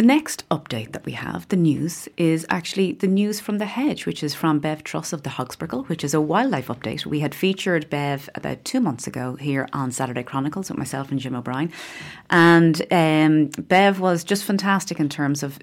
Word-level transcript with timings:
The 0.00 0.06
next 0.06 0.48
update 0.48 0.92
that 0.92 1.04
we 1.04 1.12
have, 1.12 1.46
the 1.48 1.58
news, 1.58 2.08
is 2.16 2.46
actually 2.48 2.92
the 2.92 3.06
news 3.06 3.38
from 3.38 3.58
the 3.58 3.66
hedge, 3.66 4.06
which 4.06 4.22
is 4.22 4.34
from 4.34 4.58
Bev 4.58 4.82
Truss 4.82 5.12
of 5.12 5.24
the 5.24 5.28
Hogsprickle, 5.28 5.90
which 5.90 6.02
is 6.02 6.14
a 6.14 6.22
wildlife 6.22 6.68
update. 6.68 7.04
We 7.04 7.20
had 7.20 7.34
featured 7.34 7.90
Bev 7.90 8.30
about 8.34 8.64
two 8.64 8.80
months 8.80 9.06
ago 9.06 9.34
here 9.34 9.68
on 9.74 9.92
Saturday 9.92 10.22
Chronicles 10.22 10.70
with 10.70 10.78
myself 10.78 11.10
and 11.10 11.20
Jim 11.20 11.36
O'Brien. 11.36 11.70
And 12.30 12.80
um, 12.90 13.48
Bev 13.68 14.00
was 14.00 14.24
just 14.24 14.44
fantastic 14.44 15.00
in 15.00 15.10
terms 15.10 15.42
of 15.42 15.58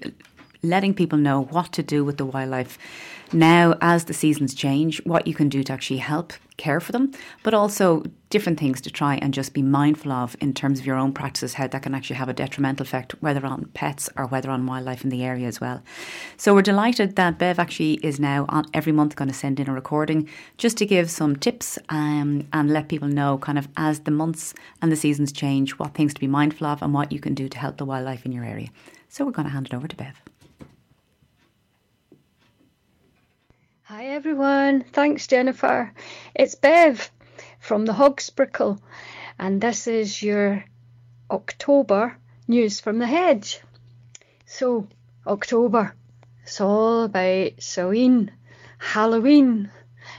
letting 0.62 0.94
people 0.94 1.18
know 1.18 1.42
what 1.42 1.72
to 1.72 1.82
do 1.82 2.04
with 2.04 2.16
the 2.16 2.24
wildlife 2.24 2.78
now 3.32 3.76
as 3.80 4.04
the 4.04 4.14
seasons 4.14 4.54
change, 4.54 5.04
what 5.04 5.26
you 5.26 5.34
can 5.34 5.48
do 5.48 5.62
to 5.62 5.72
actually 5.72 5.98
help 5.98 6.32
care 6.56 6.80
for 6.80 6.92
them, 6.92 7.12
but 7.42 7.54
also 7.54 8.02
different 8.30 8.58
things 8.58 8.80
to 8.80 8.90
try 8.90 9.14
and 9.16 9.32
just 9.32 9.54
be 9.54 9.62
mindful 9.62 10.12
of 10.12 10.36
in 10.40 10.52
terms 10.52 10.80
of 10.80 10.86
your 10.86 10.96
own 10.96 11.12
practices, 11.12 11.54
how 11.54 11.66
that 11.66 11.82
can 11.82 11.94
actually 11.94 12.16
have 12.16 12.28
a 12.28 12.32
detrimental 12.32 12.82
effect, 12.82 13.12
whether 13.20 13.46
on 13.46 13.64
pets 13.74 14.10
or 14.16 14.26
whether 14.26 14.50
on 14.50 14.66
wildlife 14.66 15.04
in 15.04 15.10
the 15.10 15.24
area 15.24 15.46
as 15.46 15.60
well. 15.60 15.82
So 16.36 16.54
we're 16.54 16.62
delighted 16.62 17.16
that 17.16 17.38
Bev 17.38 17.58
actually 17.58 17.94
is 18.04 18.18
now 18.18 18.44
on 18.48 18.66
every 18.74 18.92
month 18.92 19.16
going 19.16 19.28
to 19.28 19.34
send 19.34 19.60
in 19.60 19.68
a 19.68 19.72
recording 19.72 20.28
just 20.58 20.76
to 20.78 20.86
give 20.86 21.10
some 21.10 21.36
tips 21.36 21.78
um, 21.88 22.46
and 22.52 22.70
let 22.70 22.88
people 22.88 23.08
know 23.08 23.38
kind 23.38 23.58
of 23.58 23.68
as 23.76 24.00
the 24.00 24.10
months 24.10 24.52
and 24.82 24.90
the 24.90 24.96
seasons 24.96 25.32
change, 25.32 25.72
what 25.78 25.94
things 25.94 26.12
to 26.12 26.20
be 26.20 26.26
mindful 26.26 26.66
of 26.66 26.82
and 26.82 26.92
what 26.92 27.12
you 27.12 27.20
can 27.20 27.34
do 27.34 27.48
to 27.48 27.58
help 27.58 27.78
the 27.78 27.84
wildlife 27.84 28.26
in 28.26 28.32
your 28.32 28.44
area. 28.44 28.68
So 29.08 29.24
we're 29.24 29.32
going 29.32 29.46
to 29.46 29.52
hand 29.52 29.66
it 29.66 29.74
over 29.74 29.88
to 29.88 29.96
Bev. 29.96 30.20
Hi 33.90 34.08
everyone, 34.08 34.82
thanks 34.82 35.26
Jennifer. 35.26 35.94
It's 36.34 36.54
Bev 36.54 37.10
from 37.58 37.86
the 37.86 37.94
Hogsprickle, 37.94 38.78
and 39.38 39.62
this 39.62 39.86
is 39.86 40.22
your 40.22 40.62
October 41.30 42.14
news 42.46 42.80
from 42.80 42.98
the 42.98 43.06
hedge. 43.06 43.62
So, 44.44 44.88
October, 45.26 45.94
it's 46.42 46.60
all 46.60 47.04
about 47.04 47.52
Samhain, 47.60 48.30
Halloween. 48.76 49.70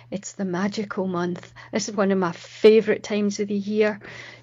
It's 0.09 0.31
the 0.31 0.45
magical 0.45 1.05
month. 1.05 1.53
This 1.71 1.89
is 1.89 1.95
one 1.95 2.11
of 2.11 2.17
my 2.17 2.31
favourite 2.31 3.03
times 3.03 3.39
of 3.39 3.49
the 3.49 3.53
year. 3.53 3.99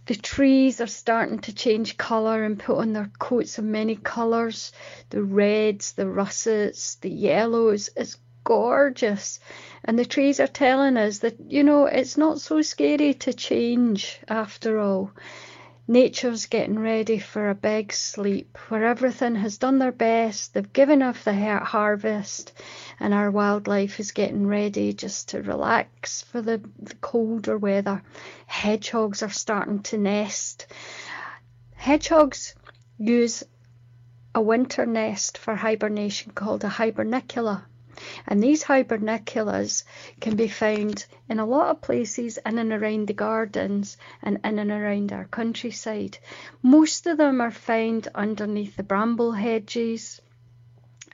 The 0.06 0.14
trees 0.14 0.80
are 0.80 0.86
starting 0.86 1.40
to 1.40 1.52
change 1.52 1.96
colour 1.96 2.44
and 2.44 2.60
put 2.60 2.78
on 2.78 2.92
their 2.92 3.10
coats 3.18 3.58
of 3.58 3.64
many 3.64 3.96
colours 3.96 4.70
the 5.10 5.24
reds, 5.24 5.94
the 5.94 6.06
russets, 6.06 6.94
the 6.94 7.10
yellows. 7.10 7.90
It's 7.96 8.18
gorgeous. 8.46 9.40
And 9.84 9.98
the 9.98 10.06
trees 10.06 10.38
are 10.38 10.46
telling 10.46 10.96
us 10.96 11.18
that, 11.18 11.36
you 11.48 11.64
know, 11.64 11.86
it's 11.86 12.16
not 12.16 12.40
so 12.40 12.62
scary 12.62 13.12
to 13.14 13.34
change 13.34 14.20
after 14.28 14.78
all. 14.78 15.10
Nature's 15.88 16.46
getting 16.46 16.78
ready 16.78 17.18
for 17.18 17.50
a 17.50 17.54
big 17.54 17.92
sleep 17.92 18.56
where 18.68 18.84
everything 18.84 19.34
has 19.36 19.58
done 19.58 19.78
their 19.78 19.92
best, 19.92 20.54
they've 20.54 20.72
given 20.72 21.02
off 21.02 21.24
the 21.24 21.34
harvest, 21.58 22.52
and 22.98 23.12
our 23.12 23.30
wildlife 23.30 24.00
is 24.00 24.10
getting 24.12 24.46
ready 24.46 24.92
just 24.92 25.28
to 25.28 25.42
relax 25.42 26.22
for 26.22 26.40
the, 26.40 26.60
the 26.80 26.94
colder 26.96 27.58
weather. 27.58 28.02
Hedgehogs 28.46 29.22
are 29.22 29.30
starting 29.30 29.82
to 29.82 29.98
nest. 29.98 30.66
Hedgehogs 31.74 32.54
use 32.98 33.44
a 34.34 34.40
winter 34.40 34.86
nest 34.86 35.38
for 35.38 35.54
hibernation 35.54 36.32
called 36.32 36.64
a 36.64 36.68
hibernacula. 36.68 37.64
And 38.26 38.42
these 38.42 38.64
hibernaculars 38.64 39.84
can 40.20 40.36
be 40.36 40.48
found 40.48 41.06
in 41.28 41.38
a 41.38 41.46
lot 41.46 41.70
of 41.70 41.80
places 41.82 42.38
in 42.44 42.58
and 42.58 42.72
around 42.72 43.06
the 43.08 43.14
gardens 43.14 43.96
and 44.22 44.38
in 44.44 44.58
and 44.58 44.70
around 44.70 45.12
our 45.12 45.26
countryside. 45.26 46.18
Most 46.62 47.06
of 47.06 47.18
them 47.18 47.40
are 47.40 47.50
found 47.50 48.08
underneath 48.14 48.76
the 48.76 48.82
bramble 48.82 49.32
hedges 49.32 50.20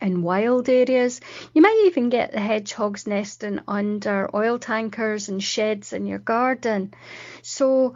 in 0.02 0.22
wild 0.22 0.68
areas. 0.68 1.20
You 1.54 1.62
might 1.62 1.84
even 1.86 2.08
get 2.08 2.32
the 2.32 2.40
hedgehogs 2.40 3.06
nesting 3.06 3.60
under 3.68 4.28
oil 4.34 4.58
tankers 4.58 5.28
and 5.28 5.42
sheds 5.42 5.92
in 5.92 6.06
your 6.06 6.18
garden. 6.18 6.92
So 7.42 7.94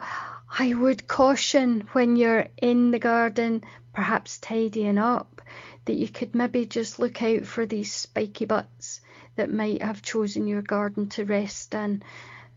I 0.57 0.73
would 0.73 1.07
caution 1.07 1.87
when 1.91 2.15
you're 2.15 2.47
in 2.57 2.91
the 2.91 2.99
garden, 2.99 3.63
perhaps 3.93 4.37
tidying 4.39 4.97
up, 4.97 5.41
that 5.87 5.95
you 5.95 6.07
could 6.07 6.35
maybe 6.35 6.65
just 6.65 6.99
look 6.99 7.21
out 7.23 7.45
for 7.45 7.65
these 7.65 7.91
spiky 7.91 8.45
butts 8.45 9.01
that 9.35 9.51
might 9.51 9.81
have 9.81 10.01
chosen 10.01 10.47
your 10.47 10.61
garden 10.61 11.09
to 11.09 11.25
rest 11.25 11.73
in. 11.73 12.03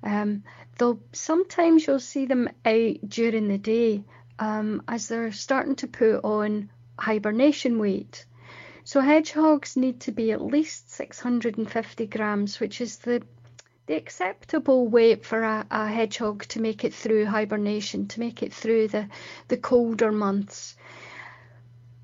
Um, 0.03 0.45
though 0.79 1.01
sometimes 1.13 1.87
you'll 1.87 2.01
see 2.01 2.27
them 2.27 2.49
out 2.65 2.97
during 3.09 3.49
the 3.49 3.59
day 3.59 4.05
um, 4.39 4.83
as 4.89 5.09
they're 5.09 5.33
starting 5.33 5.77
to 5.77 5.87
put 5.87 6.25
on 6.25 6.71
hibernation 6.99 7.79
weight. 7.79 8.27
So 8.85 9.01
hedgehogs 9.01 9.77
need 9.77 10.01
to 10.01 10.13
be 10.13 10.33
at 10.33 10.43
least 10.43 10.91
650 10.91 12.07
grams, 12.07 12.61
which 12.61 12.81
is 12.81 12.99
the 12.99 13.23
the 13.87 13.97
acceptable 13.97 14.87
weight 14.87 15.25
for 15.27 15.43
a, 15.43 15.67
a 15.69 15.89
hedgehog 15.89 16.47
to 16.47 16.61
make 16.61 16.85
it 16.85 16.95
through 16.95 17.27
hibernation, 17.27 18.07
to 18.07 18.21
make 18.21 18.41
it 18.41 18.55
through 18.55 18.87
the, 18.87 19.09
the 19.49 19.57
colder 19.57 20.13
months. 20.13 20.77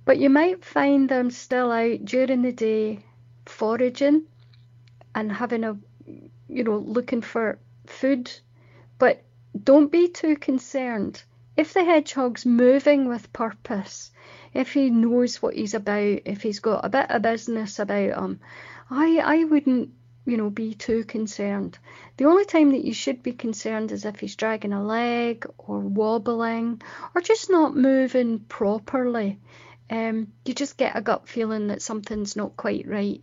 But 0.06 0.21
you 0.21 0.31
might 0.31 0.65
find 0.65 1.09
them 1.09 1.33
still 1.33 1.72
out 1.72 2.05
during 2.05 2.43
the 2.43 2.53
day 2.53 3.05
foraging 3.44 4.27
and 5.17 5.33
having 5.33 5.65
a, 5.65 5.77
you 6.49 6.62
know, 6.62 6.78
looking 6.78 7.22
for 7.22 7.59
food. 7.87 8.31
But 9.00 9.25
don't 9.65 9.91
be 9.91 10.06
too 10.06 10.37
concerned. 10.37 11.25
If 11.56 11.75
the 11.75 11.83
hedgehog's 11.83 12.47
moving 12.47 13.09
with 13.09 13.33
purpose, 13.33 14.12
if 14.55 14.75
he 14.75 14.91
knows 14.91 15.43
what 15.43 15.56
he's 15.56 15.75
about, 15.75 16.21
if 16.25 16.41
he's 16.41 16.61
got 16.61 16.84
a 16.84 16.88
bit 16.88 17.11
of 17.11 17.23
business 17.23 17.81
about 17.81 18.17
him, 18.17 18.38
I 18.88 19.19
I 19.19 19.43
wouldn't 19.43 19.91
you 20.25 20.37
know 20.37 20.50
be 20.50 20.75
too 20.75 21.03
concerned. 21.03 21.81
The 22.17 22.27
only 22.27 22.44
time 22.44 22.71
that 22.71 22.84
you 22.84 22.93
should 22.93 23.25
be 23.25 23.33
concerned 23.33 23.91
is 23.91 24.05
if 24.05 24.21
he's 24.21 24.37
dragging 24.37 24.73
a 24.73 24.84
leg 24.84 25.47
or 25.59 25.81
wobbling 25.81 26.81
or 27.12 27.21
just 27.23 27.50
not 27.50 27.77
moving 27.77 28.38
properly 28.38 29.41
um, 29.91 30.32
you 30.44 30.54
just 30.54 30.76
get 30.76 30.97
a 30.97 31.00
gut 31.00 31.28
feeling 31.28 31.69
that 31.69 31.82
something's 31.82 32.36
not 32.36 32.56
quite 32.56 32.88
right. 32.88 33.22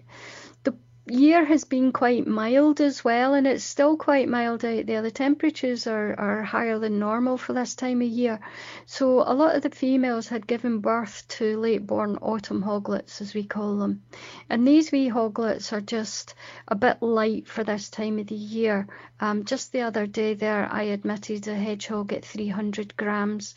The 0.63 0.73
year 1.05 1.43
has 1.43 1.65
been 1.65 1.91
quite 1.91 2.25
mild 2.25 2.79
as 2.79 3.03
well, 3.03 3.33
and 3.33 3.45
it's 3.45 3.65
still 3.65 3.97
quite 3.97 4.29
mild 4.29 4.63
out 4.63 4.85
there. 4.85 5.01
The 5.01 5.11
temperatures 5.11 5.87
are, 5.87 6.17
are 6.17 6.43
higher 6.43 6.79
than 6.79 6.99
normal 6.99 7.37
for 7.37 7.51
this 7.51 7.75
time 7.75 8.01
of 8.01 8.07
year. 8.07 8.39
So, 8.85 9.19
a 9.19 9.33
lot 9.33 9.55
of 9.55 9.63
the 9.63 9.69
females 9.69 10.29
had 10.29 10.47
given 10.47 10.79
birth 10.79 11.27
to 11.39 11.57
late 11.57 11.85
born 11.85 12.17
autumn 12.21 12.61
hoglets, 12.61 13.19
as 13.19 13.33
we 13.33 13.43
call 13.43 13.77
them. 13.77 14.03
And 14.49 14.65
these 14.65 14.93
wee 14.93 15.09
hoglets 15.09 15.73
are 15.73 15.81
just 15.81 16.35
a 16.69 16.75
bit 16.75 17.01
light 17.01 17.49
for 17.49 17.65
this 17.65 17.89
time 17.89 18.19
of 18.19 18.27
the 18.27 18.35
year. 18.35 18.87
Um, 19.19 19.43
just 19.43 19.73
the 19.73 19.81
other 19.81 20.07
day, 20.07 20.33
there, 20.35 20.69
I 20.71 20.83
admitted 20.83 21.45
a 21.49 21.55
hedgehog 21.55 22.13
at 22.13 22.23
300 22.23 22.95
grams. 22.95 23.55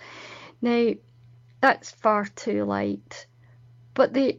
Now, 0.60 0.94
that's 1.66 1.90
far 1.90 2.24
too 2.24 2.64
light. 2.64 3.26
But 3.92 4.14
the 4.14 4.38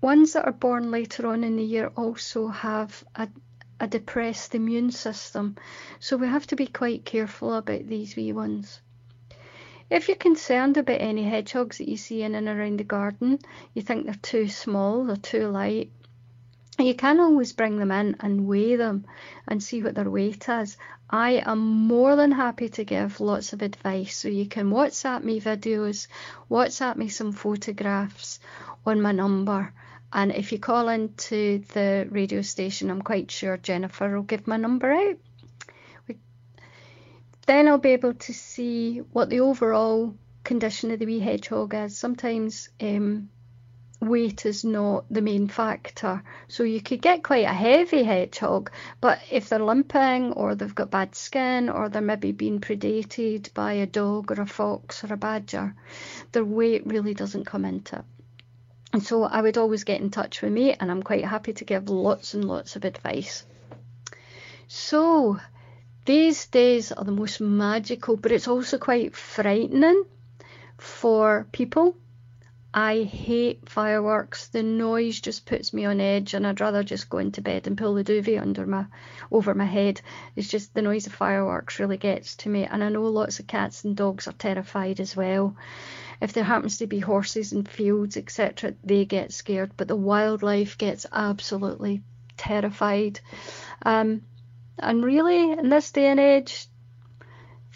ones 0.00 0.34
that 0.34 0.44
are 0.44 0.52
born 0.52 0.92
later 0.92 1.26
on 1.26 1.42
in 1.42 1.56
the 1.56 1.64
year 1.64 1.90
also 1.96 2.46
have 2.46 3.02
a, 3.16 3.28
a 3.80 3.88
depressed 3.88 4.54
immune 4.54 4.92
system, 4.92 5.56
so 5.98 6.16
we 6.16 6.28
have 6.28 6.46
to 6.46 6.54
be 6.54 6.68
quite 6.68 7.04
careful 7.04 7.52
about 7.54 7.88
these 7.88 8.14
wee 8.14 8.32
ones. 8.32 8.80
If 9.90 10.06
you're 10.06 10.16
concerned 10.18 10.76
about 10.76 11.00
any 11.00 11.24
hedgehogs 11.24 11.78
that 11.78 11.88
you 11.88 11.96
see 11.96 12.22
in 12.22 12.36
and 12.36 12.46
around 12.46 12.78
the 12.78 12.84
garden, 12.84 13.40
you 13.74 13.82
think 13.82 14.04
they're 14.04 14.14
too 14.22 14.46
small, 14.46 15.04
they're 15.04 15.16
too 15.16 15.48
light, 15.48 15.90
you 16.78 16.94
can 16.94 17.20
always 17.20 17.52
bring 17.52 17.78
them 17.78 17.90
in 17.90 18.16
and 18.20 18.46
weigh 18.46 18.76
them 18.76 19.06
and 19.46 19.62
see 19.62 19.82
what 19.82 19.94
their 19.94 20.10
weight 20.10 20.48
is. 20.48 20.76
I 21.10 21.42
am 21.44 21.58
more 21.58 22.16
than 22.16 22.32
happy 22.32 22.68
to 22.68 22.84
give 22.84 23.20
lots 23.20 23.52
of 23.52 23.62
advice. 23.62 24.16
So 24.16 24.28
you 24.28 24.46
can 24.46 24.70
WhatsApp 24.70 25.24
me 25.24 25.40
videos, 25.40 26.06
WhatsApp 26.50 26.96
me 26.96 27.08
some 27.08 27.32
photographs 27.32 28.40
on 28.84 29.00
my 29.00 29.12
number. 29.12 29.72
And 30.12 30.32
if 30.32 30.52
you 30.52 30.58
call 30.58 30.88
into 30.88 31.64
the 31.72 32.06
radio 32.10 32.42
station, 32.42 32.90
I'm 32.90 33.02
quite 33.02 33.30
sure 33.30 33.56
Jennifer 33.56 34.14
will 34.14 34.22
give 34.22 34.46
my 34.46 34.56
number 34.56 34.92
out. 34.92 35.16
Then 37.46 37.66
I'll 37.66 37.78
be 37.78 37.90
able 37.92 38.12
to 38.14 38.34
see 38.34 38.98
what 38.98 39.30
the 39.30 39.40
overall 39.40 40.14
condition 40.44 40.90
of 40.90 40.98
the 40.98 41.06
wee 41.06 41.18
hedgehog 41.18 41.72
is. 41.74 41.96
Sometimes 41.96 42.68
um, 42.78 43.30
weight 44.00 44.46
is 44.46 44.64
not 44.64 45.04
the 45.10 45.20
main 45.20 45.48
factor. 45.48 46.22
So 46.46 46.62
you 46.62 46.80
could 46.80 47.02
get 47.02 47.22
quite 47.22 47.44
a 47.44 47.52
heavy 47.52 48.02
hedgehog, 48.02 48.70
but 49.00 49.18
if 49.30 49.48
they're 49.48 49.58
limping 49.58 50.32
or 50.32 50.54
they've 50.54 50.74
got 50.74 50.90
bad 50.90 51.14
skin 51.14 51.68
or 51.68 51.88
they're 51.88 52.02
maybe 52.02 52.32
being 52.32 52.60
predated 52.60 53.52
by 53.54 53.74
a 53.74 53.86
dog 53.86 54.30
or 54.30 54.40
a 54.40 54.46
fox 54.46 55.02
or 55.04 55.12
a 55.12 55.16
badger, 55.16 55.74
their 56.32 56.44
weight 56.44 56.86
really 56.86 57.14
doesn't 57.14 57.46
come 57.46 57.64
into 57.64 57.96
it. 57.96 58.04
And 58.92 59.02
so 59.02 59.24
I 59.24 59.42
would 59.42 59.58
always 59.58 59.84
get 59.84 60.00
in 60.00 60.10
touch 60.10 60.40
with 60.40 60.52
me, 60.52 60.72
and 60.72 60.90
I'm 60.90 61.02
quite 61.02 61.24
happy 61.24 61.52
to 61.52 61.64
give 61.64 61.90
lots 61.90 62.32
and 62.32 62.44
lots 62.44 62.74
of 62.74 62.86
advice. 62.86 63.44
So 64.66 65.38
these 66.06 66.46
days 66.46 66.90
are 66.92 67.04
the 67.04 67.12
most 67.12 67.40
magical, 67.40 68.16
but 68.16 68.32
it's 68.32 68.48
also 68.48 68.78
quite 68.78 69.14
frightening 69.14 70.04
for 70.78 71.46
people 71.52 71.96
I 72.80 73.02
hate 73.02 73.68
fireworks. 73.68 74.46
The 74.46 74.62
noise 74.62 75.20
just 75.20 75.46
puts 75.46 75.72
me 75.72 75.84
on 75.84 76.00
edge, 76.00 76.32
and 76.32 76.46
I'd 76.46 76.60
rather 76.60 76.84
just 76.84 77.10
go 77.10 77.18
into 77.18 77.42
bed 77.42 77.66
and 77.66 77.76
pull 77.76 77.94
the 77.94 78.04
duvet 78.04 78.40
under 78.40 78.64
my 78.66 78.86
over 79.32 79.52
my 79.52 79.64
head. 79.64 80.00
It's 80.36 80.46
just 80.46 80.74
the 80.74 80.82
noise 80.82 81.08
of 81.08 81.12
fireworks 81.12 81.80
really 81.80 81.96
gets 81.96 82.36
to 82.36 82.48
me, 82.48 82.66
and 82.66 82.84
I 82.84 82.88
know 82.88 83.02
lots 83.02 83.40
of 83.40 83.48
cats 83.48 83.82
and 83.82 83.96
dogs 83.96 84.28
are 84.28 84.32
terrified 84.32 85.00
as 85.00 85.16
well. 85.16 85.56
If 86.20 86.32
there 86.32 86.44
happens 86.44 86.78
to 86.78 86.86
be 86.86 87.00
horses 87.00 87.52
in 87.52 87.64
fields, 87.64 88.16
etc., 88.16 88.74
they 88.84 89.04
get 89.04 89.32
scared, 89.32 89.72
but 89.76 89.88
the 89.88 89.96
wildlife 89.96 90.78
gets 90.78 91.04
absolutely 91.12 92.02
terrified. 92.36 93.18
Um, 93.82 94.22
and 94.78 95.04
really, 95.04 95.50
in 95.50 95.68
this 95.68 95.90
day 95.90 96.06
and 96.06 96.20
age, 96.20 96.68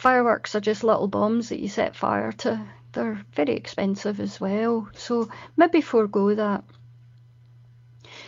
fireworks 0.03 0.57
are 0.57 0.61
just 0.61 0.83
little 0.83 1.07
bombs 1.07 1.49
that 1.49 1.61
you 1.61 1.69
set 1.69 1.95
fire 1.95 2.33
to. 2.33 2.61
They're 2.91 3.25
very 3.37 3.55
expensive 3.55 4.19
as 4.19 4.41
well, 4.41 4.89
so 4.95 5.29
maybe 5.57 5.81
forego 5.81 6.35
that. 6.35 6.65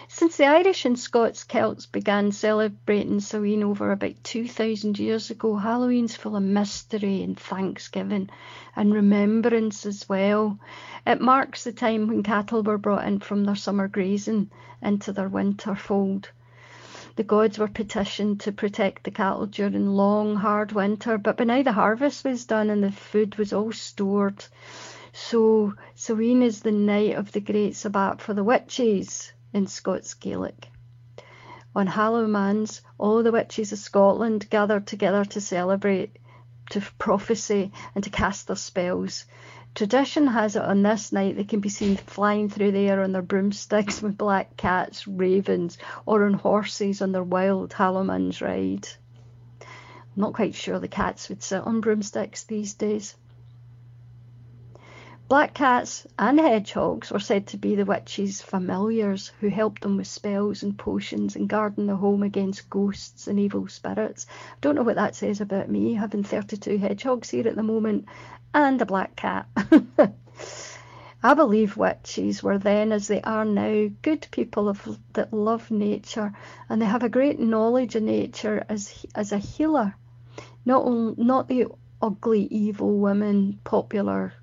Since 0.06 0.36
the 0.36 0.46
Irish 0.46 0.84
and 0.84 0.96
Scots 0.96 1.42
Celts 1.42 1.86
began 1.86 2.30
celebrating 2.30 3.18
Samhain 3.18 3.64
over 3.64 3.90
about 3.90 4.22
2,000 4.22 5.00
years 5.00 5.32
ago, 5.32 5.56
Halloween's 5.56 6.14
full 6.14 6.36
of 6.36 6.44
mystery 6.44 7.24
and 7.24 7.36
thanksgiving 7.36 8.30
and 8.76 8.94
remembrance 8.94 9.84
as 9.84 10.08
well. 10.08 10.60
It 11.04 11.20
marks 11.20 11.64
the 11.64 11.72
time 11.72 12.06
when 12.06 12.22
cattle 12.22 12.62
were 12.62 12.78
brought 12.78 13.04
in 13.04 13.18
from 13.18 13.42
their 13.42 13.56
summer 13.56 13.88
grazing 13.88 14.52
into 14.80 15.12
their 15.12 15.28
winter 15.28 15.74
fold. 15.74 16.30
The 17.16 17.22
gods 17.22 17.58
were 17.58 17.68
petitioned 17.68 18.40
to 18.40 18.50
protect 18.50 19.04
the 19.04 19.12
cattle 19.12 19.46
during 19.46 19.86
long, 19.88 20.34
hard 20.36 20.72
winter, 20.72 21.16
but 21.16 21.36
by 21.36 21.44
now 21.44 21.62
the 21.62 21.72
harvest 21.72 22.24
was 22.24 22.44
done 22.44 22.70
and 22.70 22.82
the 22.82 22.90
food 22.90 23.36
was 23.36 23.52
all 23.52 23.70
stored. 23.70 24.44
So 25.12 25.74
Samhain 25.94 26.42
is 26.42 26.62
the 26.62 26.72
night 26.72 27.14
of 27.14 27.30
the 27.30 27.40
great 27.40 27.76
Sabbat 27.76 28.20
for 28.20 28.34
the 28.34 28.42
witches 28.42 29.32
in 29.52 29.68
Scots 29.68 30.14
Gaelic. 30.14 30.68
On 31.76 31.86
Hallowmas, 31.86 32.80
all 32.98 33.22
the 33.22 33.30
witches 33.30 33.72
of 33.72 33.78
Scotland 33.78 34.50
gathered 34.50 34.88
together 34.88 35.24
to 35.24 35.40
celebrate, 35.40 36.18
to 36.70 36.80
prophesy, 36.98 37.70
and 37.94 38.02
to 38.02 38.10
cast 38.10 38.48
their 38.48 38.56
spells. 38.56 39.24
Tradition 39.74 40.28
has 40.28 40.54
it 40.54 40.62
on 40.62 40.82
this 40.84 41.10
night 41.10 41.34
they 41.34 41.42
can 41.42 41.58
be 41.58 41.68
seen 41.68 41.96
flying 41.96 42.48
through 42.48 42.70
the 42.70 42.88
air 42.88 43.02
on 43.02 43.10
their 43.10 43.22
broomsticks 43.22 44.00
with 44.02 44.16
black 44.16 44.56
cats, 44.56 45.08
ravens, 45.08 45.78
or 46.06 46.26
on 46.26 46.34
horses 46.34 47.02
on 47.02 47.10
their 47.10 47.24
wild 47.24 47.72
Hallowmas 47.72 48.40
ride. 48.40 48.86
I'm 49.60 49.66
not 50.14 50.32
quite 50.34 50.54
sure 50.54 50.78
the 50.78 50.86
cats 50.86 51.28
would 51.28 51.42
sit 51.42 51.60
on 51.62 51.80
broomsticks 51.80 52.44
these 52.44 52.74
days. 52.74 53.16
Black 55.26 55.54
cats 55.54 56.06
and 56.18 56.38
hedgehogs 56.38 57.10
were 57.10 57.18
said 57.18 57.46
to 57.46 57.56
be 57.56 57.74
the 57.74 57.86
witches' 57.86 58.42
familiars 58.42 59.32
who 59.40 59.48
helped 59.48 59.80
them 59.80 59.96
with 59.96 60.06
spells 60.06 60.62
and 60.62 60.76
potions 60.76 61.34
and 61.34 61.48
guarding 61.48 61.86
the 61.86 61.96
home 61.96 62.22
against 62.22 62.68
ghosts 62.68 63.26
and 63.26 63.40
evil 63.40 63.66
spirits. 63.66 64.26
I 64.28 64.56
don't 64.60 64.74
know 64.74 64.82
what 64.82 64.96
that 64.96 65.14
says 65.16 65.40
about 65.40 65.70
me, 65.70 65.94
having 65.94 66.24
32 66.24 66.76
hedgehogs 66.76 67.30
here 67.30 67.48
at 67.48 67.56
the 67.56 67.62
moment 67.62 68.04
and 68.52 68.80
a 68.82 68.84
black 68.84 69.16
cat. 69.16 69.48
I 71.22 71.32
believe 71.32 71.78
witches 71.78 72.42
were 72.42 72.58
then, 72.58 72.92
as 72.92 73.08
they 73.08 73.22
are 73.22 73.46
now, 73.46 73.88
good 74.02 74.28
people 74.30 74.68
of, 74.68 74.98
that 75.14 75.32
love 75.32 75.70
nature 75.70 76.34
and 76.68 76.82
they 76.82 76.86
have 76.86 77.02
a 77.02 77.08
great 77.08 77.40
knowledge 77.40 77.96
of 77.96 78.02
nature 78.02 78.62
as 78.68 79.06
as 79.14 79.32
a 79.32 79.38
healer, 79.38 79.96
not 80.66 81.16
not 81.16 81.48
the 81.48 81.68
ugly 82.02 82.42
evil 82.42 82.98
women 82.98 83.58
popular 83.64 84.34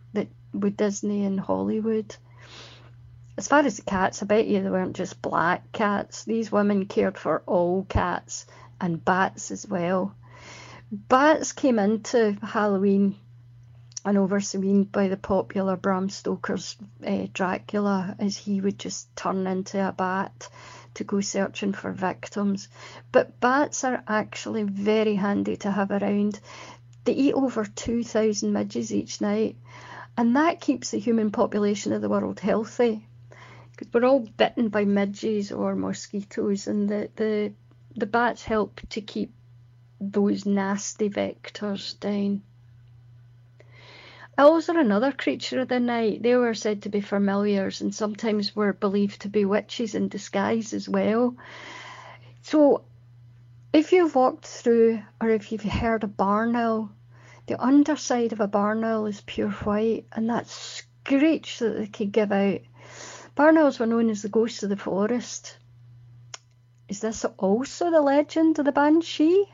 with 0.53 0.77
Disney 0.77 1.25
and 1.25 1.39
Hollywood. 1.39 2.15
As 3.37 3.47
far 3.47 3.59
as 3.59 3.77
the 3.77 3.83
cats, 3.83 4.21
I 4.21 4.25
bet 4.25 4.47
you 4.47 4.61
they 4.61 4.69
weren't 4.69 4.95
just 4.95 5.21
black 5.21 5.71
cats. 5.71 6.25
These 6.25 6.51
women 6.51 6.85
cared 6.85 7.17
for 7.17 7.41
all 7.45 7.85
cats 7.85 8.45
and 8.79 9.03
bats 9.03 9.51
as 9.51 9.67
well. 9.67 10.13
Bats 10.91 11.53
came 11.53 11.79
into 11.79 12.37
Halloween 12.43 13.15
and 14.03 14.17
overseen 14.17 14.83
by 14.83 15.07
the 15.07 15.17
popular 15.17 15.77
Bram 15.77 16.09
Stoker's 16.09 16.75
uh, 17.05 17.27
Dracula, 17.33 18.15
as 18.19 18.35
he 18.35 18.59
would 18.59 18.79
just 18.79 19.15
turn 19.15 19.47
into 19.47 19.87
a 19.87 19.91
bat 19.91 20.49
to 20.95 21.03
go 21.03 21.21
searching 21.21 21.73
for 21.73 21.91
victims. 21.91 22.67
But 23.11 23.39
bats 23.39 23.83
are 23.83 24.03
actually 24.07 24.63
very 24.63 25.15
handy 25.15 25.55
to 25.57 25.71
have 25.71 25.91
around. 25.91 26.39
They 27.05 27.13
eat 27.13 27.33
over 27.33 27.63
2,000 27.63 28.51
midges 28.51 28.93
each 28.93 29.21
night, 29.21 29.55
and 30.17 30.35
that 30.35 30.61
keeps 30.61 30.91
the 30.91 30.99
human 30.99 31.31
population 31.31 31.93
of 31.93 32.01
the 32.01 32.09
world 32.09 32.39
healthy. 32.39 33.07
Because 33.71 33.93
we're 33.93 34.07
all 34.07 34.19
bitten 34.19 34.69
by 34.69 34.85
midges 34.85 35.51
or 35.51 35.75
mosquitoes, 35.75 36.67
and 36.67 36.89
the, 36.89 37.09
the, 37.15 37.53
the 37.95 38.05
bats 38.05 38.43
help 38.43 38.81
to 38.89 39.01
keep 39.01 39.33
those 39.99 40.45
nasty 40.45 41.09
vectors 41.09 41.99
down. 41.99 42.41
Owls 44.37 44.69
are 44.69 44.79
another 44.79 45.11
creature 45.11 45.59
of 45.59 45.67
the 45.67 45.79
night. 45.79 46.23
They 46.23 46.35
were 46.35 46.53
said 46.53 46.83
to 46.83 46.89
be 46.89 47.01
familiars 47.01 47.81
and 47.81 47.93
sometimes 47.93 48.55
were 48.55 48.73
believed 48.73 49.21
to 49.21 49.29
be 49.29 49.45
witches 49.45 49.93
in 49.93 50.07
disguise 50.07 50.73
as 50.73 50.89
well. 50.89 51.35
So, 52.41 52.83
if 53.71 53.91
you've 53.91 54.15
walked 54.15 54.45
through 54.45 55.03
or 55.21 55.29
if 55.29 55.51
you've 55.51 55.61
heard 55.61 56.03
a 56.03 56.07
barn 56.07 56.55
owl, 56.55 56.91
the 57.51 57.61
underside 57.61 58.31
of 58.31 58.39
a 58.39 58.47
barn 58.47 58.81
owl 58.81 59.05
is 59.07 59.19
pure 59.25 59.49
white 59.49 60.05
and 60.13 60.29
that 60.29 60.47
screech 60.47 61.59
that 61.59 61.77
they 61.77 61.87
could 61.87 62.13
give 62.13 62.31
out. 62.31 62.61
Barn 63.35 63.57
owls 63.57 63.77
were 63.77 63.85
known 63.85 64.09
as 64.09 64.21
the 64.21 64.29
ghosts 64.29 64.63
of 64.63 64.69
the 64.69 64.77
forest. 64.77 65.57
Is 66.87 67.01
this 67.01 67.25
also 67.37 67.91
the 67.91 67.99
legend 67.99 68.57
of 68.57 68.63
the 68.63 68.71
banshee? 68.71 69.51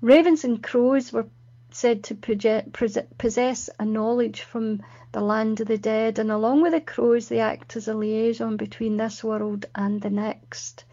Ravens 0.00 0.42
and 0.42 0.62
crows 0.62 1.12
were 1.12 1.26
said 1.70 2.02
to 2.04 2.14
possess 2.14 3.68
a 3.78 3.84
knowledge 3.84 4.40
from 4.40 4.82
the 5.12 5.20
land 5.20 5.60
of 5.60 5.68
the 5.68 5.76
dead, 5.76 6.18
and 6.18 6.30
along 6.30 6.62
with 6.62 6.72
the 6.72 6.80
crows, 6.80 7.28
they 7.28 7.40
act 7.40 7.76
as 7.76 7.88
a 7.88 7.94
liaison 7.94 8.56
between 8.56 8.96
this 8.96 9.22
world 9.22 9.66
and 9.74 10.00
the 10.00 10.08
next. 10.08 10.86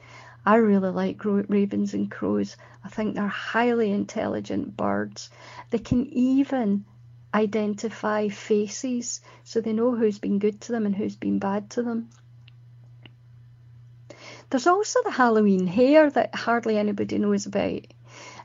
I 0.46 0.58
really 0.58 0.90
like 0.90 1.24
ravens 1.24 1.94
and 1.94 2.12
crows. 2.12 2.56
I 2.84 2.90
think 2.90 3.16
they're 3.16 3.28
highly 3.28 3.92
intelligent 3.92 4.78
birds. 4.78 5.30
They 5.70 5.80
can 5.80 6.06
even 6.08 6.86
identify 7.34 8.30
faces, 8.30 9.22
so 9.44 9.60
they 9.60 9.74
know 9.74 9.96
who's 9.96 10.20
been 10.20 10.40
good 10.40 10.62
to 10.62 10.72
them 10.72 10.86
and 10.86 10.96
who's 10.96 11.16
been 11.16 11.40
bad 11.40 11.70
to 11.72 11.84
them. 11.84 12.10
There's 14.50 14.68
also 14.68 15.00
the 15.04 15.12
Halloween 15.12 15.66
hare 15.66 16.10
that 16.12 16.36
hardly 16.36 16.78
anybody 16.78 17.18
knows 17.18 17.46
about 17.48 17.88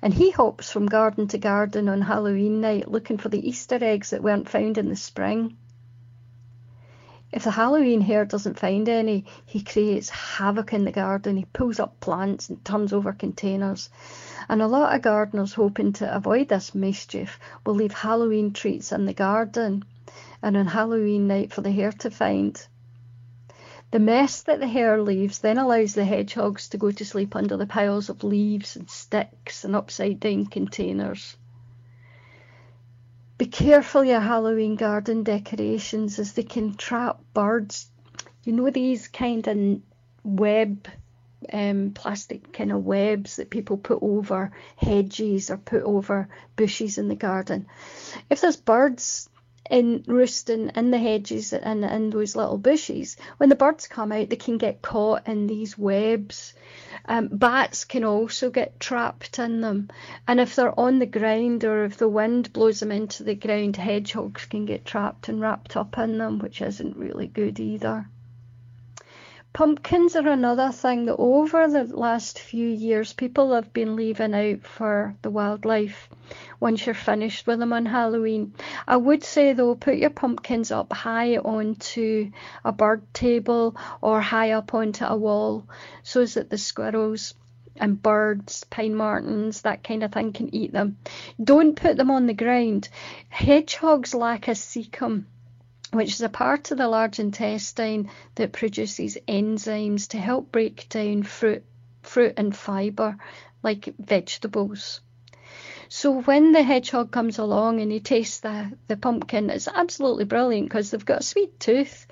and 0.02 0.14
he 0.14 0.30
hops 0.30 0.71
from 0.71 0.87
garden 0.87 1.28
to 1.28 1.38
garden 1.38 1.88
on 1.88 2.00
Halloween 2.00 2.61
night 2.61 2.90
looking 2.90 3.19
for 3.19 3.28
the 3.28 3.47
Easter 3.49 3.78
eggs 3.80 4.11
that 4.11 4.23
weren't 4.23 4.49
found 4.49 4.78
in 4.78 4.88
the 4.88 4.97
spring. 4.97 5.57
If 7.32 7.44
the 7.44 7.52
Halloween 7.52 8.00
hare 8.00 8.25
doesn't 8.25 8.58
find 8.58 8.88
any, 8.88 9.25
he 9.46 9.62
creates 9.62 10.08
havoc 10.10 10.72
in 10.72 10.84
the 10.84 10.90
garden. 10.90 11.37
He 11.37 11.44
pulls 11.52 11.78
up 11.78 12.00
plants 12.00 12.49
and 12.49 12.64
turns 12.64 12.92
over 12.92 13.12
containers. 13.12 13.88
And 14.49 14.60
a 14.60 14.66
lot 14.66 14.94
of 14.94 15.02
gardeners 15.02 15.54
hoping 15.54 15.92
to 15.94 16.12
avoid 16.12 16.49
this 16.49 16.75
mischief 16.75 17.38
will 17.64 17.75
leave 17.75 17.92
Halloween 17.92 18.52
treats 18.52 18.90
in 18.90 19.06
the 19.06 19.14
garden 19.14 19.84
and 20.42 20.56
on 20.56 20.66
Halloween 20.66 21.28
night 21.28 21.52
for 21.52 21.60
the 21.60 21.70
hare 21.70 21.92
to 21.92 22.10
find. 22.10 22.66
The 23.92 24.00
mess 24.00 24.42
that 24.42 24.58
the 24.58 24.68
hare 24.68 25.00
leaves 25.00 25.38
then 25.38 25.58
allows 25.58 25.94
the 25.94 26.04
hedgehogs 26.04 26.68
to 26.70 26.78
go 26.78 26.90
to 26.90 27.04
sleep 27.04 27.37
under 27.37 27.56
the 27.56 27.66
piles 27.66 28.08
of 28.08 28.25
leaves 28.25 28.76
and 28.76 28.90
sticks 28.90 29.64
and 29.64 29.76
upside 29.76 30.18
down 30.20 30.46
containers. 30.46 31.37
Be 33.40 33.47
careful 33.47 34.04
your 34.04 34.20
Halloween 34.20 34.76
garden 34.76 35.23
decorations 35.23 36.18
as 36.18 36.35
they 36.35 36.42
can 36.42 36.75
trap 36.75 37.20
birds. 37.32 37.90
You 38.44 38.52
know 38.52 38.68
these 38.68 39.09
kind 39.09 39.49
of 39.49 39.80
web, 40.23 40.87
um, 41.50 41.92
plastic 41.94 42.52
kind 42.52 42.70
of 42.70 42.85
webs 42.85 43.37
that 43.37 43.49
people 43.49 43.78
put 43.78 44.00
over 44.02 44.52
hedges 44.76 45.50
or 45.50 45.56
put 45.56 45.85
over 45.85 46.28
bushes 46.54 46.99
in 46.99 47.09
the 47.09 47.14
garden. 47.14 47.66
If 48.28 48.42
there's 48.42 48.59
birds 48.59 49.29
in 49.69 50.02
roosting 50.07 50.71
in 50.75 50.90
the 50.90 50.99
hedges 50.99 51.52
and 51.52 51.85
in 51.85 52.11
those 52.11 52.35
little 52.35 52.59
bushes. 52.59 53.17
When 53.37 53.49
the 53.49 53.55
birds 53.55 53.87
come 53.87 54.12
out, 54.12 54.31
they 54.31 54.37
can 54.37 54.59
get 54.59 54.83
caught 54.83 55.29
in 55.29 55.47
these 55.47 55.76
webs. 55.76 56.55
Um, 57.05 57.29
bats 57.33 57.85
can 57.85 58.05
also 58.05 58.50
get 58.50 58.81
trapped 58.81 59.38
in 59.38 59.61
them. 59.61 59.90
And 60.26 60.40
if 60.40 60.57
they're 60.57 60.79
on 60.79 60.99
the 60.99 61.07
ground 61.07 61.64
or 61.64 61.85
if 61.85 61.99
the 61.99 62.09
wind 62.09 62.52
blows 62.52 62.81
them 62.81 62.93
into 62.93 63.23
the 63.23 63.35
ground, 63.35 63.76
hedgehogs 63.76 64.47
can 64.47 64.64
get 64.64 64.85
trapped 64.85 65.29
and 65.29 65.40
wrapped 65.40 65.76
up 65.76 65.99
in 65.99 66.19
them, 66.19 66.38
which 66.38 66.62
isn't 66.62 66.97
really 66.97 67.26
good 67.26 67.61
either. 67.61 68.09
Pumpkins 69.52 70.14
are 70.14 70.28
another 70.28 70.71
thing 70.71 71.07
that 71.07 71.16
over 71.16 71.66
the 71.66 71.85
last 71.85 72.38
few 72.38 72.69
years 72.69 73.12
people 73.12 73.52
have 73.52 73.73
been 73.73 73.97
leaving 73.97 74.33
out 74.33 74.62
for 74.62 75.16
the 75.23 75.30
wildlife 75.30 76.09
once 76.61 76.87
you're 76.87 76.95
finished 76.95 77.49
with 77.49 77.59
them 77.59 77.73
on 77.73 77.85
Halloween. 77.85 78.54
I 78.87 78.97
would 78.97 79.25
say 79.25 79.52
though, 79.52 79.75
put 79.75 79.97
your 79.97 80.11
pumpkins 80.11 80.71
up 80.71 80.92
high 80.92 81.37
onto 81.38 82.30
a 82.64 82.71
bird 82.71 83.02
table 83.12 83.75
or 84.00 84.21
high 84.21 84.52
up 84.52 84.73
onto 84.73 85.04
a 85.04 85.16
wall 85.16 85.66
so 86.04 86.25
that 86.25 86.49
the 86.49 86.57
squirrels 86.57 87.35
and 87.75 88.00
birds, 88.00 88.62
pine 88.71 88.95
martens, 88.95 89.62
that 89.62 89.83
kind 89.83 90.04
of 90.04 90.12
thing 90.12 90.33
can 90.33 90.54
eat 90.54 90.73
them. 90.73 90.97
Don't 91.42 91.75
put 91.75 91.97
them 91.97 92.12
on 92.12 92.26
the 92.26 92.35
ground. 92.35 92.88
Hedgehogs 93.28 94.14
lack 94.14 94.47
a 94.47 94.52
cecum 94.52 95.26
which 95.92 96.12
is 96.12 96.20
a 96.20 96.28
part 96.28 96.70
of 96.70 96.78
the 96.78 96.88
large 96.88 97.18
intestine 97.18 98.11
that 98.37 98.52
produces 98.52 99.18
enzymes 99.26 100.09
to 100.09 100.18
help 100.18 100.52
break 100.52 100.88
down 100.88 101.23
fruit, 101.23 101.64
fruit 102.02 102.35
and 102.37 102.56
fibre 102.56 103.16
like 103.62 103.94
vegetables. 103.99 105.00
So 105.88 106.20
when 106.23 106.52
the 106.52 106.62
hedgehog 106.62 107.11
comes 107.11 107.38
along 107.38 107.80
and 107.80 107.90
he 107.90 107.99
tastes 107.99 108.40
the, 108.40 108.73
the 108.87 108.97
pumpkin, 108.97 109.50
it's 109.50 109.66
absolutely 109.66 110.25
brilliant 110.25 110.68
because 110.68 110.90
they've 110.90 111.04
got 111.04 111.20
a 111.20 111.25
sweet 111.25 111.59
tooth. 111.59 112.06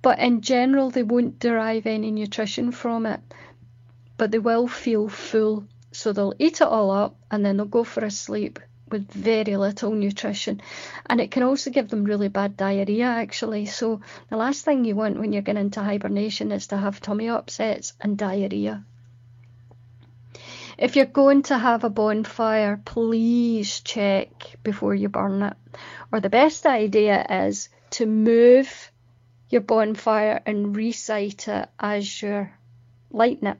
But 0.00 0.20
in 0.20 0.40
general, 0.40 0.90
they 0.90 1.02
won't 1.02 1.40
derive 1.40 1.86
any 1.86 2.12
nutrition 2.12 2.70
from 2.70 3.06
it. 3.06 3.20
But 4.16 4.30
they 4.30 4.38
will 4.38 4.68
feel 4.68 5.08
full. 5.08 5.66
So 5.90 6.12
they'll 6.12 6.34
eat 6.38 6.60
it 6.60 6.68
all 6.68 6.92
up 6.92 7.16
and 7.30 7.44
then 7.44 7.56
they'll 7.56 7.66
go 7.66 7.82
for 7.82 8.04
a 8.04 8.10
sleep 8.10 8.60
with 8.90 9.10
very 9.10 9.56
little 9.56 9.92
nutrition. 9.92 10.60
And 11.06 11.20
it 11.20 11.30
can 11.30 11.42
also 11.42 11.70
give 11.70 11.88
them 11.88 12.04
really 12.04 12.28
bad 12.28 12.56
diarrhea, 12.56 13.06
actually. 13.06 13.66
So, 13.66 14.00
the 14.30 14.36
last 14.36 14.64
thing 14.64 14.84
you 14.84 14.94
want 14.96 15.18
when 15.18 15.32
you're 15.32 15.42
getting 15.42 15.62
into 15.62 15.82
hibernation 15.82 16.52
is 16.52 16.68
to 16.68 16.76
have 16.76 17.00
tummy 17.00 17.28
upsets 17.28 17.94
and 18.00 18.16
diarrhea. 18.16 18.84
If 20.78 20.94
you're 20.94 21.06
going 21.06 21.42
to 21.44 21.58
have 21.58 21.82
a 21.82 21.90
bonfire, 21.90 22.80
please 22.84 23.80
check 23.80 24.30
before 24.62 24.94
you 24.94 25.08
burn 25.08 25.42
it. 25.42 25.56
Or 26.12 26.20
the 26.20 26.30
best 26.30 26.66
idea 26.66 27.26
is 27.28 27.68
to 27.90 28.06
move 28.06 28.92
your 29.50 29.62
bonfire 29.62 30.40
and 30.46 30.76
recite 30.76 31.48
it 31.48 31.68
as 31.80 32.22
you're 32.22 32.52
lighting 33.10 33.48
it. 33.48 33.58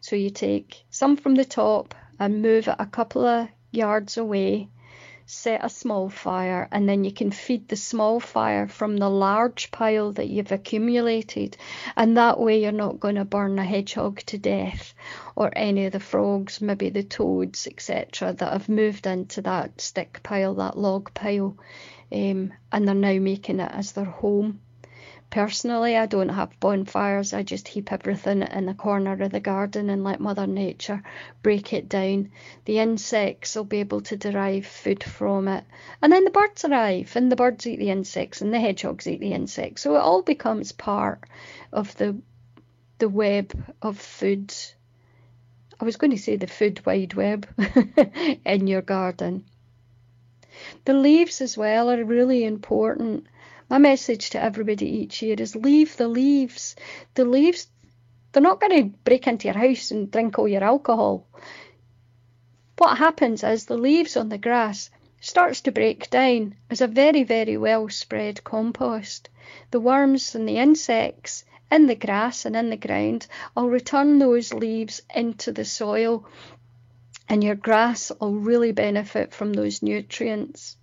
So 0.00 0.14
you 0.14 0.30
take 0.30 0.84
some 0.90 1.16
from 1.16 1.34
the 1.34 1.44
top 1.44 1.94
and 2.20 2.42
move 2.42 2.68
it 2.68 2.76
a 2.78 2.86
couple 2.86 3.26
of 3.26 3.48
yards 3.76 4.16
away, 4.16 4.68
set 5.26 5.64
a 5.64 5.68
small 5.68 6.10
fire, 6.10 6.68
and 6.70 6.88
then 6.88 7.02
you 7.04 7.12
can 7.12 7.30
feed 7.30 7.68
the 7.68 7.76
small 7.76 8.20
fire 8.20 8.68
from 8.68 8.96
the 8.96 9.08
large 9.08 9.70
pile 9.70 10.12
that 10.12 10.28
you've 10.28 10.52
accumulated. 10.52 11.56
And 11.96 12.16
that 12.16 12.38
way, 12.38 12.62
you're 12.62 12.72
not 12.72 13.00
going 13.00 13.14
to 13.14 13.24
burn 13.24 13.58
a 13.58 13.64
hedgehog 13.64 14.20
to 14.26 14.38
death 14.38 14.94
or 15.34 15.50
any 15.56 15.86
of 15.86 15.92
the 15.92 16.00
frogs, 16.00 16.60
maybe 16.60 16.90
the 16.90 17.02
toads, 17.02 17.66
etc., 17.66 18.34
that 18.34 18.52
have 18.52 18.68
moved 18.68 19.06
into 19.06 19.40
that 19.42 19.80
stick 19.80 20.20
pile, 20.22 20.54
that 20.54 20.78
log 20.78 21.12
pile, 21.14 21.56
um, 22.12 22.52
and 22.70 22.86
they're 22.86 22.94
now 22.94 23.18
making 23.18 23.60
it 23.60 23.70
as 23.72 23.92
their 23.92 24.04
home. 24.04 24.60
Personally, 25.34 25.96
I 25.96 26.06
don't 26.06 26.28
have 26.28 26.60
bonfires. 26.60 27.32
I 27.32 27.42
just 27.42 27.66
heap 27.66 27.90
everything 27.90 28.42
in 28.42 28.66
the 28.66 28.72
corner 28.72 29.20
of 29.20 29.32
the 29.32 29.40
garden 29.40 29.90
and 29.90 30.04
let 30.04 30.20
Mother 30.20 30.46
Nature 30.46 31.02
break 31.42 31.72
it 31.72 31.88
down. 31.88 32.30
The 32.66 32.78
insects 32.78 33.56
will 33.56 33.64
be 33.64 33.80
able 33.80 34.00
to 34.02 34.16
derive 34.16 34.64
food 34.64 35.02
from 35.02 35.48
it. 35.48 35.64
And 36.00 36.12
then 36.12 36.22
the 36.22 36.30
birds 36.30 36.64
arrive, 36.64 37.16
and 37.16 37.32
the 37.32 37.36
birds 37.36 37.66
eat 37.66 37.80
the 37.80 37.90
insects, 37.90 38.42
and 38.42 38.54
the 38.54 38.60
hedgehogs 38.60 39.08
eat 39.08 39.18
the 39.18 39.32
insects. 39.32 39.82
So 39.82 39.96
it 39.96 40.02
all 40.02 40.22
becomes 40.22 40.70
part 40.70 41.24
of 41.72 41.96
the, 41.96 42.16
the 42.98 43.08
web 43.08 43.74
of 43.82 43.98
food. 43.98 44.54
I 45.80 45.84
was 45.84 45.96
going 45.96 46.12
to 46.12 46.16
say 46.16 46.36
the 46.36 46.46
food 46.46 46.86
wide 46.86 47.14
web 47.14 47.48
in 48.46 48.68
your 48.68 48.82
garden. 48.82 49.46
The 50.84 50.94
leaves 50.94 51.40
as 51.40 51.58
well 51.58 51.90
are 51.90 52.04
really 52.04 52.44
important. 52.44 53.26
My 53.68 53.78
message 53.78 54.30
to 54.30 54.42
everybody 54.42 54.86
each 54.86 55.22
year 55.22 55.36
is 55.38 55.56
leave 55.56 55.96
the 55.96 56.08
leaves. 56.08 56.76
The 57.14 57.24
leaves, 57.24 57.66
they're 58.32 58.42
not 58.42 58.60
going 58.60 58.90
to 58.90 58.98
break 59.04 59.26
into 59.26 59.48
your 59.48 59.56
house 59.56 59.90
and 59.90 60.10
drink 60.10 60.38
all 60.38 60.46
your 60.46 60.62
alcohol. 60.62 61.26
What 62.76 62.98
happens 62.98 63.42
is 63.42 63.66
the 63.66 63.78
leaves 63.78 64.16
on 64.16 64.28
the 64.28 64.38
grass 64.38 64.90
starts 65.20 65.62
to 65.62 65.72
break 65.72 66.10
down 66.10 66.54
as 66.68 66.82
a 66.82 66.86
very, 66.86 67.22
very 67.22 67.56
well 67.56 67.88
spread 67.88 68.44
compost. 68.44 69.30
The 69.70 69.80
worms 69.80 70.34
and 70.34 70.46
the 70.46 70.58
insects 70.58 71.44
in 71.72 71.86
the 71.86 71.94
grass 71.94 72.44
and 72.44 72.54
in 72.54 72.68
the 72.68 72.76
ground 72.76 73.26
will 73.56 73.70
return 73.70 74.18
those 74.18 74.52
leaves 74.52 75.00
into 75.14 75.52
the 75.52 75.64
soil, 75.64 76.26
and 77.28 77.42
your 77.42 77.54
grass 77.54 78.12
will 78.20 78.34
really 78.34 78.72
benefit 78.72 79.32
from 79.32 79.54
those 79.54 79.82
nutrients. 79.82 80.76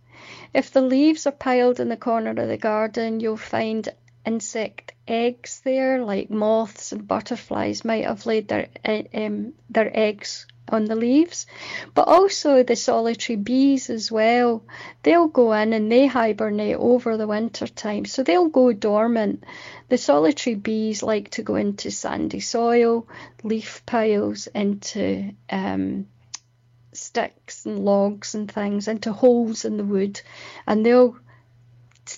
If 0.54 0.72
the 0.72 0.82
leaves 0.82 1.26
are 1.28 1.32
piled 1.32 1.80
in 1.80 1.90
the 1.90 1.98
corner 1.98 2.32
of 2.32 2.48
the 2.48 2.58
garden, 2.58 3.20
you'll 3.20 3.38
find 3.38 3.88
insect 4.26 4.94
eggs 5.08 5.62
there, 5.64 6.04
like 6.04 6.30
moths 6.30 6.92
and 6.92 7.08
butterflies 7.08 7.84
might 7.84 8.06
have 8.06 8.26
laid 8.26 8.48
their 8.48 8.68
um, 9.14 9.54
their 9.70 9.92
eggs 9.98 10.46
on 10.70 10.86
the 10.86 10.96
leaves, 10.96 11.46
but 11.94 12.08
also 12.08 12.64
the 12.64 12.76
solitary 12.76 13.36
bees 13.36 13.90
as 13.90 14.12
well. 14.12 14.64
They'll 15.04 15.28
go 15.28 15.52
in 15.54 15.74
and 15.74 15.92
they 15.92 16.08
hibernate 16.08 16.78
over 16.78 17.18
the 17.18 17.28
winter 17.28 17.68
time, 17.68 18.06
so 18.06 18.24
they'll 18.24 18.48
go 18.48 18.72
dormant. 18.72 19.44
The 19.90 19.98
solitary 19.98 20.56
bees 20.56 21.04
like 21.04 21.32
to 21.32 21.44
go 21.44 21.56
into 21.56 21.92
sandy 21.92 22.40
soil, 22.40 23.08
leaf 23.44 23.84
piles, 23.86 24.48
into 24.48 25.34
um, 25.50 26.08
sticks 26.94 27.66
and 27.66 27.80
logs 27.86 28.36
and 28.36 28.52
things 28.52 28.88
into 28.88 29.14
holes 29.14 29.66
in 29.66 29.78
the 29.78 29.84
wood, 29.84 30.22
and 30.68 30.86
they'll 30.86 31.16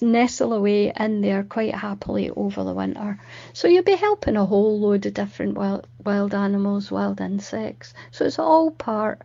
nestle 0.02 0.54
away 0.54 0.92
in 0.98 1.22
there 1.22 1.44
quite 1.44 1.76
happily 1.76 2.30
over 2.32 2.64
the 2.64 2.74
winter. 2.74 3.20
So 3.54 3.68
you'll 3.68 3.84
be 3.84 3.96
helping 3.96 4.38
a 4.38 4.46
whole 4.46 4.80
load 4.80 5.06
of 5.06 5.14
different 5.14 5.56
wild, 5.56 5.88
wild 6.04 6.34
animals, 6.34 6.90
wild 6.90 7.22
insects. 7.22 7.94
So 8.12 8.26
it's 8.26 8.40
all 8.40 8.72
part 8.72 9.22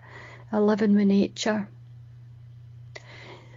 of 0.53 0.63
living 0.63 0.95
with 0.95 1.07
nature. 1.07 1.69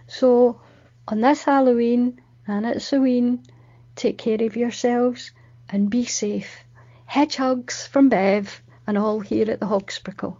So 0.06 0.60
on 1.08 1.20
this 1.20 1.44
Halloween 1.44 2.20
and 2.46 2.66
it's 2.66 2.90
Halloween, 2.90 3.42
take 3.96 4.18
care 4.18 4.42
of 4.42 4.56
yourselves 4.56 5.32
and 5.68 5.90
be 5.90 6.04
safe. 6.04 6.64
Hedgehogs 7.06 7.86
from 7.86 8.08
Bev 8.08 8.62
and 8.86 8.96
all 8.96 9.20
here 9.20 9.50
at 9.50 9.60
the 9.60 9.66
Hogsprickle. 9.66 10.38